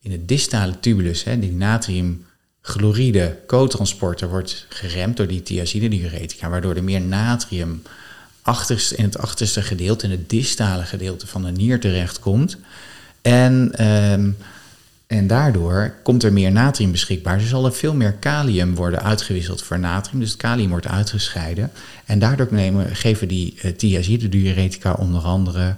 in 0.00 0.12
het 0.12 0.28
distale 0.28 0.80
tubulus, 0.80 1.24
hè, 1.24 1.38
die 1.38 1.52
natriumchloride 1.52 3.36
co-transporter 3.46 4.28
wordt 4.28 4.66
geremd 4.68 5.16
door 5.16 5.26
die 5.26 5.42
thiazide-diuretica, 5.42 6.48
waardoor 6.48 6.74
er 6.74 6.84
meer 6.84 7.00
natrium 7.00 7.82
achterste, 8.44 8.96
in 8.96 9.04
het 9.04 9.18
achterste 9.18 9.62
gedeelte, 9.62 10.04
in 10.04 10.10
het 10.10 10.30
distale 10.30 10.82
gedeelte 10.82 11.26
van 11.26 11.42
de 11.42 11.50
nier 11.50 11.80
terechtkomt. 11.80 12.56
En, 13.22 13.70
ehm, 13.74 14.30
en 15.06 15.26
daardoor 15.26 15.94
komt 16.02 16.22
er 16.22 16.32
meer 16.32 16.52
natrium 16.52 16.90
beschikbaar. 16.90 17.38
Dus 17.38 17.48
zal 17.48 17.64
er 17.64 17.72
veel 17.72 17.94
meer 17.94 18.12
kalium 18.12 18.74
worden 18.74 19.02
uitgewisseld 19.02 19.62
voor 19.62 19.78
natrium. 19.78 20.20
Dus 20.20 20.30
het 20.30 20.40
kalium 20.40 20.68
wordt 20.68 20.86
uitgescheiden. 20.86 21.70
En 22.04 22.18
daardoor 22.18 22.48
nemen, 22.50 22.96
geven 22.96 23.28
die 23.28 23.54
uh, 23.62 23.70
thiazide-diuretica 23.70 24.92
onder 24.92 25.22
andere 25.22 25.76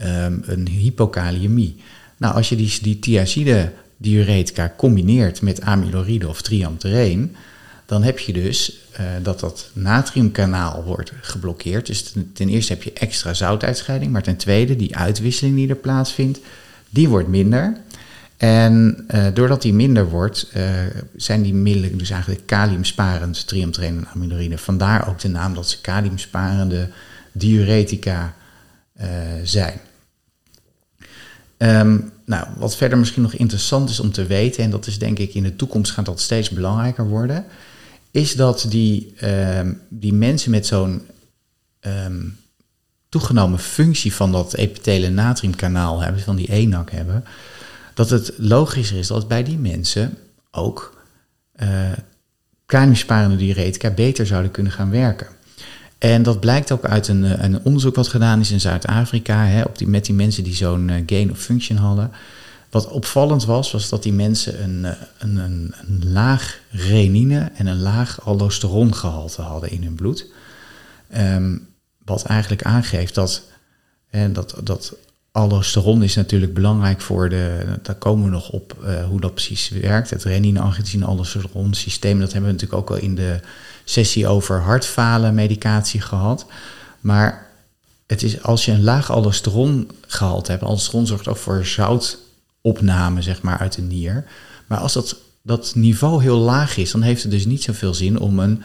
um, 0.00 0.42
een 0.46 0.68
hypokaliëmie. 0.68 1.76
Nou, 2.16 2.34
als 2.34 2.48
je 2.48 2.56
die, 2.56 2.78
die 2.82 2.98
thiazide-diuretica 2.98 4.74
combineert 4.76 5.42
met 5.42 5.60
amyloride 5.60 6.28
of 6.28 6.42
triamtereen 6.42 7.36
dan 7.90 8.02
heb 8.02 8.18
je 8.18 8.32
dus 8.32 8.78
uh, 8.92 9.06
dat 9.22 9.40
dat 9.40 9.70
natriumkanaal 9.72 10.84
wordt 10.84 11.12
geblokkeerd. 11.20 11.86
Dus 11.86 12.14
ten, 12.34 12.48
eerste 12.48 12.72
heb 12.72 12.82
je 12.82 12.92
extra 12.92 13.34
zoutuitscheiding, 13.34 14.12
maar 14.12 14.22
ten 14.22 14.36
tweede 14.36 14.76
die 14.76 14.96
uitwisseling 14.96 15.56
die 15.56 15.68
er 15.68 15.76
plaatsvindt, 15.76 16.40
die 16.90 17.08
wordt 17.08 17.28
minder. 17.28 17.76
En 18.36 19.04
uh, 19.14 19.26
doordat 19.34 19.62
die 19.62 19.72
minder 19.72 20.08
wordt, 20.08 20.50
uh, 20.56 20.62
zijn 21.16 21.42
die 21.42 21.54
middelen 21.54 21.98
dus 21.98 22.10
eigenlijk 22.10 22.46
kaliumsparend, 22.46 23.46
triamtereen 23.46 24.06
en. 24.12 24.58
Vandaar 24.58 25.08
ook 25.08 25.18
de 25.18 25.28
naam 25.28 25.54
dat 25.54 25.68
ze 25.68 25.80
kaliumsparende 25.80 26.88
diuretica 27.32 28.34
zijn. 29.42 29.80
Um, 31.58 32.12
nou, 32.24 32.46
wat 32.56 32.76
verder 32.76 32.98
misschien 32.98 33.22
nog 33.22 33.32
interessant 33.32 33.90
is 33.90 34.00
om 34.00 34.12
te 34.12 34.26
weten, 34.26 34.64
en 34.64 34.70
dat 34.70 34.86
is 34.86 34.98
denk 34.98 35.18
ik 35.18 35.34
in 35.34 35.42
de 35.42 35.56
toekomst 35.56 35.92
gaat 35.92 36.06
dat 36.06 36.20
steeds 36.20 36.50
belangrijker 36.50 37.08
worden, 37.08 37.44
is 38.10 38.36
dat 38.36 38.66
die, 38.68 39.12
ehm, 39.16 39.72
die 39.88 40.12
mensen 40.12 40.50
met 40.50 40.66
zo'n 40.66 41.02
ehm, 41.80 42.26
toegenomen 43.08 43.58
functie 43.58 44.14
van 44.14 44.32
dat 44.32 44.54
epithele 44.54 45.08
natriumkanaal 45.08 46.00
hebben, 46.00 46.22
van 46.22 46.36
die 46.36 46.48
ENAC 46.48 46.90
hebben, 46.90 47.24
dat 47.94 48.10
het 48.10 48.32
logischer 48.36 48.98
is 48.98 49.06
dat 49.06 49.28
bij 49.28 49.42
die 49.42 49.58
mensen 49.58 50.18
ook 50.50 51.02
uh, 51.62 53.36
diuretica 53.36 53.90
beter 53.90 54.26
zouden 54.26 54.50
kunnen 54.50 54.72
gaan 54.72 54.90
werken. 54.90 55.26
En 55.98 56.22
dat 56.22 56.40
blijkt 56.40 56.72
ook 56.72 56.84
uit 56.84 57.08
een, 57.08 57.24
eh, 57.24 57.44
een 57.44 57.64
onderzoek 57.64 57.94
wat 57.94 58.08
gedaan 58.08 58.40
is 58.40 58.50
in 58.50 58.60
Zuid-Afrika, 58.60 59.64
met 59.84 60.04
die 60.04 60.14
mensen 60.14 60.44
die 60.44 60.54
zo'n 60.54 60.88
uh, 60.88 60.96
gain 61.06 61.30
of 61.30 61.38
function 61.38 61.78
hadden. 61.78 62.10
Wat 62.70 62.88
opvallend 62.88 63.44
was, 63.44 63.72
was 63.72 63.88
dat 63.88 64.02
die 64.02 64.12
mensen 64.12 64.62
een, 64.62 64.84
eh, 64.84 64.92
een, 65.18 65.36
een, 65.36 65.74
een 65.86 66.12
laag 66.12 66.60
renine 66.70 67.50
en 67.54 67.66
een 67.66 67.80
laag 67.80 68.24
allosterongehalte 68.24 69.42
hadden 69.42 69.70
in 69.70 69.82
hun 69.82 69.94
bloed. 69.94 70.26
Um, 71.16 71.68
wat 72.04 72.24
eigenlijk 72.24 72.62
aangeeft 72.62 73.14
dat, 73.14 73.42
en 74.10 74.32
dat, 74.32 74.54
dat 74.62 74.94
allosteron 75.32 76.02
is 76.02 76.14
natuurlijk 76.14 76.54
belangrijk 76.54 77.00
voor 77.00 77.28
de, 77.28 77.64
daar 77.82 77.94
komen 77.94 78.24
we 78.24 78.30
nog 78.30 78.50
op 78.50 78.76
uh, 78.82 79.04
hoe 79.04 79.20
dat 79.20 79.34
precies 79.34 79.68
werkt. 79.68 80.10
Het 80.10 80.24
renine-angiotensine 80.24 81.04
allosteron 81.04 81.74
systeem, 81.74 82.20
dat 82.20 82.32
hebben 82.32 82.50
we 82.50 82.56
natuurlijk 82.56 82.80
ook 82.80 82.96
al 82.96 83.02
in 83.02 83.14
de 83.14 83.40
sessie 83.84 84.26
over 84.26 84.60
hartfalen 84.60 85.34
medicatie 85.34 86.00
gehad. 86.00 86.46
Maar 87.00 87.46
het 88.06 88.22
is 88.22 88.42
als 88.42 88.64
je 88.64 88.72
een 88.72 88.82
laag 88.82 89.10
allosteron 89.10 89.90
gehalte 90.06 90.50
hebt, 90.50 90.62
allosteron 90.62 91.06
zorgt 91.06 91.28
ook 91.28 91.36
voor 91.36 91.66
zout 91.66 92.18
opname 92.60 93.22
zeg 93.22 93.42
maar, 93.42 93.58
uit 93.58 93.74
de 93.74 93.82
nier. 93.82 94.24
Maar 94.66 94.78
als 94.78 94.92
dat, 94.92 95.16
dat 95.42 95.72
niveau 95.74 96.22
heel 96.22 96.38
laag 96.38 96.76
is, 96.76 96.90
dan 96.90 97.02
heeft 97.02 97.22
het 97.22 97.30
dus 97.30 97.46
niet 97.46 97.62
zoveel 97.62 97.94
zin 97.94 98.18
om 98.18 98.38
een 98.38 98.62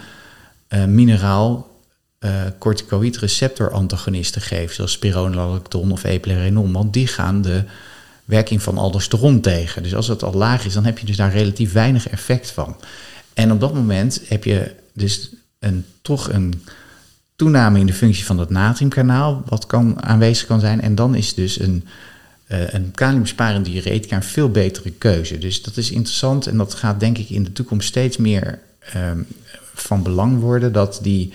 uh, 0.70 0.86
mineraal 0.86 1.74
uh, 2.20 2.32
corticoïd 2.60 3.18
receptor 3.18 3.72
antagonist 3.72 4.34
te 4.34 4.40
geven, 4.40 4.76
zoals 4.76 4.92
spironolacton 4.92 5.92
of 5.92 6.04
eplerenol, 6.04 6.72
want 6.72 6.94
die 6.94 7.08
gaan 7.08 7.42
de 7.42 7.64
werking 8.26 8.62
van 8.62 8.78
aldosteron 8.78 9.42
tegen. 9.42 9.84
Dus 9.84 9.96
als 9.96 10.08
het 10.08 10.24
al 10.24 10.34
laag 10.34 10.66
is, 10.66 10.74
dan 10.74 10.86
heb 10.86 11.00
je 11.00 11.06
dus 11.06 11.18
daar 11.18 11.32
relatief 11.32 11.72
weinig 11.72 12.10
effect 12.10 12.52
van. 12.52 12.76
En 13.34 13.52
op 13.52 13.60
dat 13.60 13.74
moment 13.74 14.22
heb 14.28 14.44
je 14.44 14.76
dus 14.94 15.30
een, 15.60 15.86
toch 16.02 16.32
een 16.32 16.64
toename 17.36 17.80
in 17.80 17.86
de 17.86 17.94
functie 17.94 18.26
van 18.26 18.38
dat 18.38 18.50
natriumkanaal, 18.50 19.44
wat 19.46 19.66
kan, 19.66 20.04
aanwezig 20.04 20.48
kan 20.48 20.60
zijn. 20.60 20.82
En 20.82 20.96
dan 20.96 21.16
is 21.16 21.34
dus 21.34 21.60
een 21.60 21.88
uh, 22.48 22.74
een 22.74 22.92
kaliumsparende 22.92 23.70
diuretica 23.70 24.16
een 24.16 24.24
veel 24.24 24.50
betere 24.50 24.92
keuze. 24.92 25.38
Dus 25.38 25.62
dat 25.62 25.78
is 25.78 25.92
interessant 25.92 26.48
en 26.48 26.58
dat 26.58 26.74
gaat 26.74 27.00
denk 27.00 27.18
ik 27.18 27.30
in 27.30 27.44
de 27.44 27.52
toekomst 27.52 27.88
steeds 27.88 28.18
meer 28.18 28.60
um, 28.96 29.28
van 29.74 30.04
belang 30.04 30.40
worden 30.40 30.74
dat 30.74 31.00
die, 31.02 31.34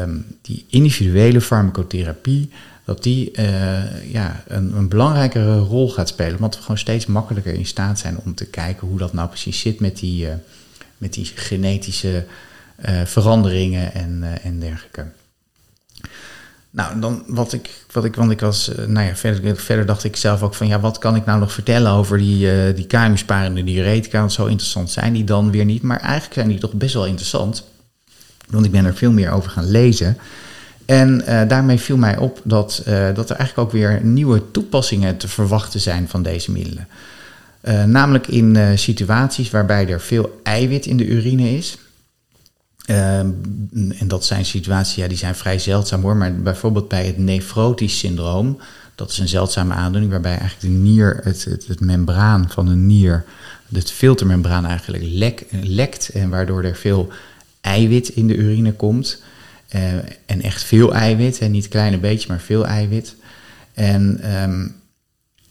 um, 0.00 0.26
die 0.42 0.64
individuele 0.68 1.40
farmacotherapie 1.40 2.50
dat 2.84 3.02
die 3.02 3.30
uh, 3.38 4.12
ja, 4.12 4.44
een, 4.46 4.76
een, 4.76 4.88
belangrijkere 4.88 5.58
rol 5.58 5.90
gaat 5.90 6.08
spelen. 6.08 6.38
Want 6.38 6.54
we 6.54 6.60
gewoon 6.60 6.78
steeds 6.78 7.06
makkelijker 7.06 7.54
in 7.54 7.66
staat 7.66 7.98
zijn 7.98 8.18
om 8.24 8.34
te 8.34 8.46
kijken 8.46 8.88
hoe 8.88 8.98
dat 8.98 9.12
nou 9.12 9.28
precies 9.28 9.60
zit 9.60 9.80
met 9.80 9.98
die, 9.98 10.26
uh, 10.26 10.32
met 10.98 11.12
die 11.12 11.24
genetische 11.24 12.24
veranderingen 13.04 13.94
en, 13.94 14.24
en 14.42 14.60
dergelijke. 14.60 15.06
Nou, 16.76 17.00
dan 17.00 17.22
wat 17.26 17.52
ik, 17.52 17.70
wat 17.92 18.04
ik, 18.04 18.14
want 18.14 18.30
ik 18.30 18.40
was, 18.40 18.74
eh, 18.74 18.86
nou 18.86 19.06
ja, 19.06 19.16
verder, 19.56 19.86
dacht 19.86 20.04
ik 20.04 20.16
zelf 20.16 20.42
ook 20.42 20.54
van, 20.54 20.66
ja, 20.66 20.80
wat 20.80 20.98
kan 20.98 21.16
ik 21.16 21.24
nou 21.24 21.38
nog 21.38 21.52
vertellen 21.52 21.92
over 21.92 22.18
die, 22.18 22.68
uh, 22.68 22.74
die 22.74 23.64
diuretica? 23.64 24.18
Want 24.18 24.32
zo 24.32 24.46
interessant 24.46 24.90
zijn 24.90 25.12
die 25.12 25.24
dan 25.24 25.50
weer 25.50 25.64
niet. 25.64 25.82
Maar 25.82 26.00
eigenlijk 26.00 26.34
zijn 26.34 26.48
die 26.48 26.58
toch 26.58 26.72
best 26.72 26.94
wel 26.94 27.06
interessant. 27.06 27.64
Want 28.48 28.64
ik 28.64 28.70
ben 28.70 28.84
er 28.84 28.94
veel 28.94 29.12
meer 29.12 29.30
over 29.30 29.50
gaan 29.50 29.70
lezen. 29.70 30.18
En 30.86 31.22
uh, 31.28 31.48
daarmee 31.48 31.78
viel 31.78 31.96
mij 31.96 32.16
op 32.16 32.40
dat, 32.44 32.82
dat 33.14 33.30
er 33.30 33.36
eigenlijk 33.36 33.58
ook 33.58 33.72
weer 33.72 34.00
nieuwe 34.02 34.50
toepassingen 34.50 35.16
te 35.16 35.28
verwachten 35.28 35.80
zijn 35.80 36.08
van 36.08 36.22
deze 36.22 36.52
middelen. 36.52 36.88
Namelijk 37.86 38.26
in 38.26 38.78
situaties 38.78 39.50
waarbij 39.50 39.88
er 39.88 40.00
veel 40.00 40.40
eiwit 40.42 40.86
in 40.86 40.96
de 40.96 41.06
urine 41.06 41.56
is. 41.56 41.78
Ehm, 42.86 43.30
en 43.98 44.08
dat 44.08 44.24
zijn 44.24 44.44
situaties, 44.44 44.94
ja, 44.94 45.08
die 45.08 45.16
zijn 45.16 45.34
vrij 45.34 45.58
zeldzaam 45.58 46.02
hoor. 46.02 46.16
Maar 46.16 46.34
bijvoorbeeld 46.34 46.88
bij 46.88 47.06
het 47.06 47.18
nefrotisch 47.18 47.98
syndroom, 47.98 48.60
dat 48.94 49.10
is 49.10 49.18
een 49.18 49.28
zeldzame 49.28 49.74
aandoening 49.74 50.12
waarbij 50.12 50.38
eigenlijk 50.38 50.60
de 50.60 50.80
nier, 50.80 51.20
het, 51.22 51.44
het, 51.66 51.80
membraan 51.80 52.50
van 52.50 52.66
de 52.66 52.74
nier, 52.74 53.24
het 53.72 53.90
filtermembraan 53.90 54.66
eigenlijk 54.66 55.04
lek, 55.06 55.44
lekt. 55.50 56.08
En 56.08 56.28
waardoor 56.28 56.62
er 56.62 56.76
veel 56.76 57.08
eiwit 57.60 58.08
in 58.08 58.26
de 58.26 58.36
urine 58.36 58.72
komt. 58.72 59.22
Uh, 59.74 59.94
en 60.26 60.42
echt 60.42 60.64
veel 60.64 60.94
eiwit, 60.94 61.38
en 61.38 61.50
niet 61.50 61.64
een 61.64 61.70
kleine 61.70 61.98
beetje, 61.98 62.28
maar 62.28 62.40
veel 62.40 62.66
eiwit. 62.66 63.14
En, 63.74 64.18
ehm, 64.20 64.68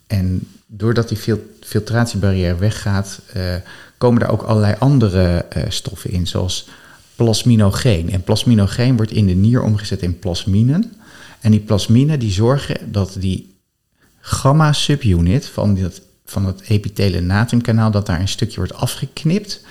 en 0.07 0.47
doordat 0.67 1.09
die 1.09 1.37
filtratiebarrière 1.61 2.55
weggaat, 2.55 3.19
uh, 3.37 3.55
komen 3.97 4.21
er 4.21 4.29
ook 4.29 4.41
allerlei 4.41 4.75
andere 4.79 5.45
stoffen 5.69 6.11
in, 6.11 6.27
zoals 6.27 6.67
plasminogeen. 7.15 8.11
En 8.11 8.23
plasminogeen 8.23 8.95
wordt 8.95 9.11
in 9.11 9.25
de 9.25 9.33
nier 9.33 9.63
omgezet 9.63 10.01
in 10.01 10.19
plasminen. 10.19 10.93
En 11.39 11.51
die 11.51 11.59
plasminen 11.59 12.19
die 12.19 12.31
zorgen 12.31 12.91
dat 12.91 13.15
die 13.19 13.55
gamma-subunit 14.19 15.47
van, 15.47 15.75
dat, 15.75 16.01
van 16.25 16.45
het 16.45 16.61
epithele 16.61 17.21
natriumkanaal, 17.21 17.91
dat 17.91 18.05
daar 18.05 18.19
een 18.19 18.27
stukje 18.27 18.55
wordt 18.55 18.73
afgeknipt. 18.73 19.61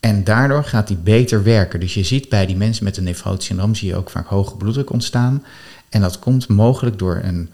En 0.00 0.24
daardoor 0.24 0.64
gaat 0.64 0.88
die 0.88 0.96
beter 0.96 1.42
werken. 1.42 1.80
Dus 1.80 1.94
je 1.94 2.02
ziet 2.02 2.28
bij 2.28 2.46
die 2.46 2.56
mensen 2.56 2.84
met 2.84 2.96
een 2.96 3.04
nefrotisch 3.04 3.46
syndroom 3.46 3.74
zie 3.74 3.88
je 3.88 3.96
ook 3.96 4.10
vaak 4.10 4.26
hoge 4.26 4.56
bloeddruk 4.56 4.90
ontstaan. 4.90 5.44
En 5.88 6.00
dat 6.00 6.18
komt 6.18 6.48
mogelijk 6.48 6.98
door 6.98 7.20
een 7.22 7.50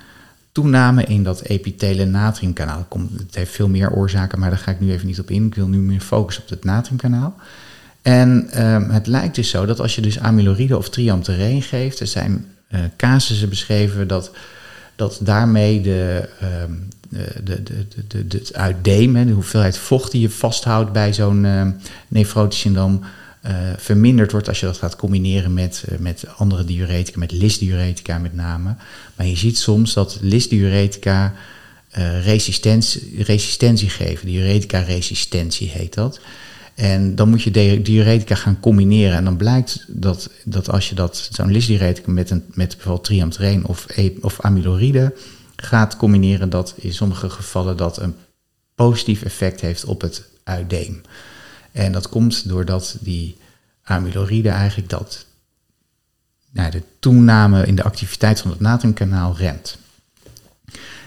toename 0.52 1.04
in 1.04 1.22
dat 1.22 1.40
epithele 1.40 2.04
natriumkanaal. 2.04 2.86
Het 3.16 3.34
heeft 3.34 3.52
veel 3.52 3.68
meer 3.68 3.92
oorzaken, 3.92 4.38
maar 4.38 4.50
daar 4.50 4.58
ga 4.58 4.70
ik 4.70 4.80
nu 4.80 4.92
even 4.92 5.06
niet 5.06 5.20
op 5.20 5.30
in. 5.30 5.46
Ik 5.46 5.54
wil 5.54 5.68
nu 5.68 5.78
meer 5.78 6.00
focussen 6.00 6.42
op 6.42 6.48
het 6.48 6.64
natriumkanaal. 6.64 7.36
En 8.06 8.48
um, 8.64 8.90
het 8.90 9.06
lijkt 9.06 9.34
dus 9.34 9.50
zo 9.50 9.66
dat 9.66 9.80
als 9.80 9.94
je 9.94 10.00
dus 10.00 10.18
amyloride 10.18 10.76
of 10.76 10.88
triamtereen 10.88 11.62
geeft, 11.62 12.00
er 12.00 12.06
zijn 12.06 12.46
uh, 12.70 12.80
casussen 12.96 13.48
beschreven 13.48 14.08
dat, 14.08 14.30
dat 14.96 15.18
daarmee 15.22 15.80
de, 15.80 16.28
um, 16.62 16.88
de, 17.08 17.62
de, 17.62 17.62
de, 17.62 18.26
de, 18.26 18.38
het 18.38 18.54
uitdemen, 18.54 19.26
de 19.26 19.32
hoeveelheid 19.32 19.78
vocht 19.78 20.12
die 20.12 20.20
je 20.20 20.30
vasthoudt 20.30 20.92
bij 20.92 21.14
zo'n 21.14 21.44
uh, 21.44 21.66
nefrotisch 22.08 22.60
syndroom, 22.60 23.00
uh, 23.44 23.52
verminderd 23.76 24.32
wordt 24.32 24.48
als 24.48 24.60
je 24.60 24.66
dat 24.66 24.78
gaat 24.78 24.96
combineren 24.96 25.54
met, 25.54 25.84
uh, 25.88 25.98
met 25.98 26.24
andere 26.36 26.64
diuretica, 26.64 27.18
met 27.18 27.32
lisdiuretica 27.32 28.18
met 28.18 28.34
name. 28.34 28.74
Maar 29.16 29.26
je 29.26 29.36
ziet 29.36 29.58
soms 29.58 29.94
dat 29.94 30.18
lisdiuretica 30.20 31.34
resistentie, 32.22 33.22
resistentie 33.22 33.88
geven, 33.88 34.26
diuretica-resistentie 34.26 35.68
heet 35.68 35.94
dat. 35.94 36.20
En 36.76 37.14
dan 37.14 37.28
moet 37.28 37.42
je 37.42 37.80
diuretica 37.82 38.34
gaan 38.34 38.60
combineren. 38.60 39.16
En 39.16 39.24
dan 39.24 39.36
blijkt 39.36 39.84
dat, 39.88 40.30
dat 40.44 40.70
als 40.70 40.88
je 40.88 40.94
dat, 40.94 41.28
zo'n 41.32 41.50
lisdiuretica 41.50 42.10
met, 42.10 42.30
een, 42.30 42.44
met 42.54 42.68
bijvoorbeeld 42.68 43.04
triamtereen 43.04 43.64
of, 43.64 43.86
e, 43.88 44.12
of 44.20 44.40
amyloride 44.40 45.14
gaat 45.56 45.96
combineren, 45.96 46.50
dat 46.50 46.74
in 46.76 46.92
sommige 46.92 47.30
gevallen 47.30 47.76
dat 47.76 48.00
een 48.00 48.14
positief 48.74 49.22
effect 49.22 49.60
heeft 49.60 49.84
op 49.84 50.00
het 50.00 50.28
uitdeem. 50.44 51.00
En 51.72 51.92
dat 51.92 52.08
komt 52.08 52.48
doordat 52.48 52.96
die 53.00 53.36
amyloride 53.82 54.48
eigenlijk 54.48 54.88
dat, 54.88 55.26
nou, 56.50 56.70
de 56.70 56.82
toename 56.98 57.66
in 57.66 57.74
de 57.74 57.82
activiteit 57.82 58.40
van 58.40 58.50
het 58.50 58.60
natriumkanaal 58.60 59.36
remt. 59.36 59.78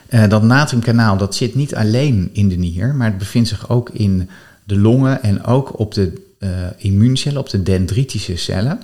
Uh, 0.10 0.28
dat 0.28 0.44
natriumkanaal 0.44 1.18
dat 1.18 1.36
zit 1.36 1.56
niet 1.56 1.76
alleen 1.76 2.30
in 2.34 2.50
de 2.50 2.56
nier, 2.56 2.96
maar 2.96 3.08
het 3.08 3.18
bevindt 3.18 3.50
zich 3.50 3.70
ook 3.70 3.90
in 3.90 4.30
de 4.70 4.78
longen 4.78 5.24
en 5.24 5.44
ook 5.44 5.80
op 5.80 5.94
de 5.94 6.28
uh, 6.40 6.50
immuuncellen, 6.78 7.40
op 7.40 7.50
de 7.50 7.64
dendritische 7.64 8.36
cellen. 8.36 8.80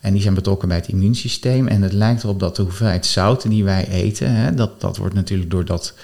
En 0.00 0.12
die 0.12 0.22
zijn 0.22 0.34
betrokken 0.34 0.68
bij 0.68 0.76
het 0.76 0.88
immuunsysteem. 0.88 1.68
En 1.68 1.82
het 1.82 1.92
lijkt 1.92 2.22
erop 2.22 2.40
dat 2.40 2.56
de 2.56 2.62
hoeveelheid 2.62 3.06
zouten 3.06 3.50
die 3.50 3.64
wij 3.64 3.88
eten, 3.88 4.34
hè, 4.34 4.54
dat, 4.54 4.80
dat 4.80 4.96
wordt 4.96 5.14
natuurlijk 5.14 5.50
doordat 5.50 5.94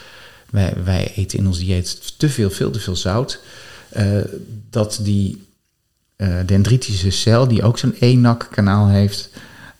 wij, 0.50 0.75
wij 0.85 1.12
eten 1.16 1.38
in 1.38 1.47
ons 1.47 1.58
dieet 1.58 2.18
te 2.18 2.28
veel, 2.28 2.50
veel 2.50 2.70
te 2.70 2.80
veel 2.80 2.97
zout. 2.97 3.40
Uh, 3.97 4.20
dat 4.70 5.00
die 5.02 5.42
uh, 6.16 6.35
dendritische 6.47 7.11
cel, 7.11 7.49
die 7.49 7.62
ook 7.62 7.78
zo'n 7.78 7.94
ENAC-kanaal 7.99 8.88
heeft, 8.88 9.30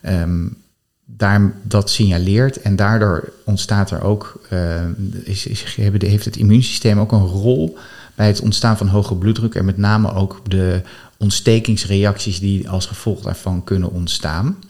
um, 0.05 0.57
daar, 1.05 1.53
dat 1.63 1.89
signaleert. 1.89 2.61
En 2.61 2.75
daardoor 2.75 3.33
ontstaat 3.45 3.91
er 3.91 4.01
ook, 4.01 4.41
is, 5.23 5.45
is, 5.47 5.75
heeft 5.75 6.25
het 6.25 6.37
immuunsysteem 6.37 6.99
ook 6.99 7.11
een 7.11 7.25
rol 7.25 7.77
bij 8.19 8.27
het 8.27 8.41
ontstaan 8.41 8.77
van 8.77 8.87
hoge 8.87 9.15
bloeddruk 9.15 9.55
en 9.55 9.65
met 9.65 9.77
name 9.77 10.13
ook 10.13 10.41
de 10.47 10.81
ontstekingsreacties 11.17 12.39
die 12.39 12.69
als 12.69 12.85
gevolg 12.85 13.21
daarvan 13.21 13.63
kunnen 13.63 13.91
ontstaan. 13.91 14.63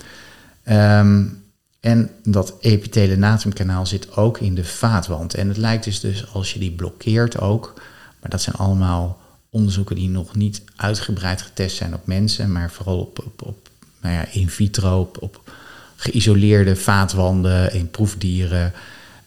Um, 0.69 1.43
en 1.79 2.09
dat 2.23 2.53
epithele 2.59 3.15
natriumkanaal 3.15 3.85
zit 3.85 4.15
ook 4.15 4.39
in 4.39 4.55
de 4.55 4.63
vaatwand. 4.63 5.33
En 5.33 5.47
het 5.47 5.57
lijkt 5.57 5.83
dus, 5.83 5.99
dus 5.99 6.33
als 6.33 6.53
je 6.53 6.59
die 6.59 6.71
blokkeert 6.71 7.39
ook, 7.39 7.73
maar 8.21 8.29
dat 8.29 8.41
zijn 8.41 8.55
allemaal 8.55 9.21
onderzoeken 9.49 9.95
die 9.95 10.09
nog 10.09 10.35
niet 10.35 10.61
uitgebreid 10.75 11.41
getest 11.41 11.77
zijn 11.77 11.93
op 11.93 12.07
mensen, 12.07 12.51
maar 12.51 12.71
vooral 12.71 12.99
op, 12.99 13.19
op, 13.25 13.41
op 13.41 13.69
nou 14.01 14.15
ja, 14.15 14.25
in 14.31 14.49
vitro, 14.49 15.11
op, 15.19 15.51
geïsoleerde 15.95 16.75
vaatwanden, 16.75 17.73
in 17.73 17.89
proefdieren. 17.89 18.73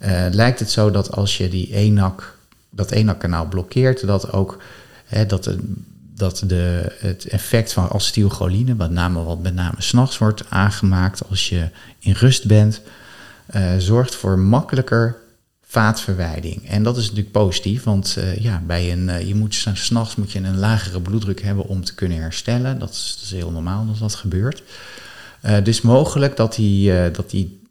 Uh, 0.02 0.26
lijkt 0.30 0.58
het 0.58 0.70
zo 0.70 0.90
dat 0.90 1.12
als 1.12 1.36
je 1.36 1.48
die 1.48 1.74
ENAC 1.74 2.40
dat 2.74 2.90
ene 2.90 3.16
kanaal 3.16 3.46
blokkeert, 3.46 4.06
dat 4.06 4.32
ook 4.32 4.62
hè, 5.04 5.26
dat, 5.26 5.56
dat 6.14 6.42
de, 6.46 6.96
het 6.98 7.24
effect 7.24 7.72
van 7.72 7.90
acetylcholine, 7.90 8.76
wat 8.76 8.90
name, 8.90 9.22
wat 9.22 9.42
met 9.42 9.54
name 9.54 9.74
s'nachts 9.78 10.18
wordt 10.18 10.44
aangemaakt 10.48 11.28
als 11.28 11.48
je 11.48 11.68
in 11.98 12.12
rust 12.12 12.46
bent, 12.46 12.80
uh, 13.54 13.76
zorgt 13.78 14.14
voor 14.14 14.38
makkelijker 14.38 15.16
vaatverwijding. 15.66 16.68
En 16.68 16.82
dat 16.82 16.96
is 16.96 17.02
natuurlijk 17.02 17.32
positief, 17.32 17.82
want 17.82 18.14
uh, 18.18 18.36
ja, 18.36 18.62
bij 18.66 18.92
een, 18.92 19.08
uh, 19.08 19.20
je 19.28 19.34
moet 19.34 19.66
s'nachts 19.72 20.16
moet 20.16 20.32
je 20.32 20.38
een 20.38 20.58
lagere 20.58 21.00
bloeddruk 21.00 21.42
hebben 21.42 21.66
om 21.66 21.84
te 21.84 21.94
kunnen 21.94 22.18
herstellen. 22.18 22.78
Dat 22.78 22.90
is, 22.90 23.12
dat 23.14 23.24
is 23.24 23.30
heel 23.30 23.50
normaal 23.50 23.86
dat 23.86 23.98
dat 23.98 24.14
gebeurt. 24.14 24.62
dus 25.62 25.80
mogelijk 25.80 26.36
dat 26.36 26.54
die, 26.54 27.10
dat 27.10 27.30
die 27.30 27.61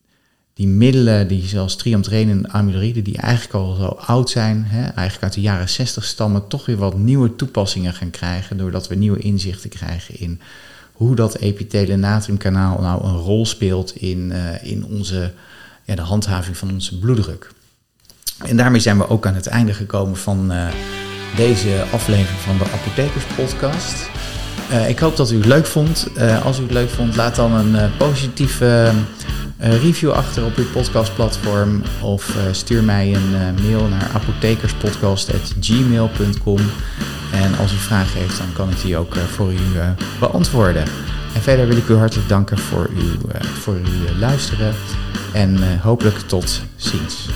die 0.53 0.67
middelen, 0.67 1.27
die 1.27 1.47
zoals 1.47 1.75
triamtereen 1.75 2.29
en 2.29 2.53
amyloride, 2.53 3.01
die 3.01 3.17
eigenlijk 3.17 3.53
al 3.53 3.75
zo 3.75 3.85
oud 3.85 4.29
zijn, 4.29 4.63
hè, 4.67 4.81
eigenlijk 4.81 5.23
uit 5.23 5.33
de 5.33 5.41
jaren 5.41 5.69
60 5.69 6.03
stammen, 6.03 6.47
toch 6.47 6.65
weer 6.65 6.77
wat 6.77 6.97
nieuwe 6.97 7.35
toepassingen 7.35 7.93
gaan 7.93 8.09
krijgen, 8.09 8.57
doordat 8.57 8.87
we 8.87 8.95
nieuwe 8.95 9.19
inzichten 9.19 9.69
krijgen 9.69 10.19
in 10.19 10.41
hoe 11.01 11.15
dat 11.15 11.37
epithele 11.37 11.95
natriumkanaal 11.95 12.81
nou 12.81 13.03
een 13.03 13.17
rol 13.17 13.45
speelt 13.45 13.95
in, 13.95 14.31
uh, 14.31 14.71
in 14.71 14.85
onze, 14.85 15.33
ja, 15.83 15.95
de 15.95 16.01
handhaving 16.01 16.57
van 16.57 16.71
onze 16.71 16.99
bloeddruk. 16.99 17.51
En 18.45 18.57
daarmee 18.57 18.81
zijn 18.81 18.97
we 18.97 19.09
ook 19.09 19.25
aan 19.25 19.35
het 19.35 19.47
einde 19.47 19.73
gekomen 19.73 20.17
van 20.17 20.51
uh, 20.51 20.67
deze 21.35 21.85
aflevering 21.91 22.39
van 22.39 22.57
de 22.57 22.63
Apothekers 22.63 23.23
Podcast. 23.35 24.09
Uh, 24.71 24.89
ik 24.89 24.99
hoop 24.99 25.15
dat 25.15 25.31
u 25.31 25.35
het 25.35 25.45
leuk 25.45 25.65
vond. 25.65 26.07
als 26.43 26.59
u 26.59 26.61
het 26.61 26.71
leuk 26.71 26.89
vond, 26.89 27.15
laat 27.15 27.35
dan 27.35 27.51
een 27.51 27.97
positieve 27.97 28.93
review 29.61 30.11
achter 30.11 30.45
op 30.45 30.55
uw 30.55 30.69
podcastplatform 30.71 31.81
of 32.01 32.35
uh, 32.35 32.41
stuur 32.51 32.83
mij 32.83 33.15
een 33.15 33.31
uh, 33.31 33.39
mail 33.63 33.87
naar 33.87 34.09
apothekerspodcast.gmail.com. 34.13 36.59
En 37.33 37.57
als 37.57 37.73
u 37.73 37.75
vragen 37.75 38.19
heeft, 38.19 38.37
dan 38.37 38.53
kan 38.53 38.69
ik 38.69 38.81
die 38.81 38.97
ook 38.97 39.15
voor 39.15 39.53
u 39.53 39.57
beantwoorden. 40.19 40.83
En 41.33 41.41
verder 41.41 41.67
wil 41.67 41.77
ik 41.77 41.87
u 41.87 41.95
hartelijk 41.95 42.29
danken 42.29 42.57
voor 42.57 42.89
uw, 42.95 43.11
voor 43.41 43.73
uw 43.73 44.19
luisteren 44.19 44.73
en 45.33 45.79
hopelijk 45.79 46.17
tot 46.17 46.61
ziens. 46.75 47.29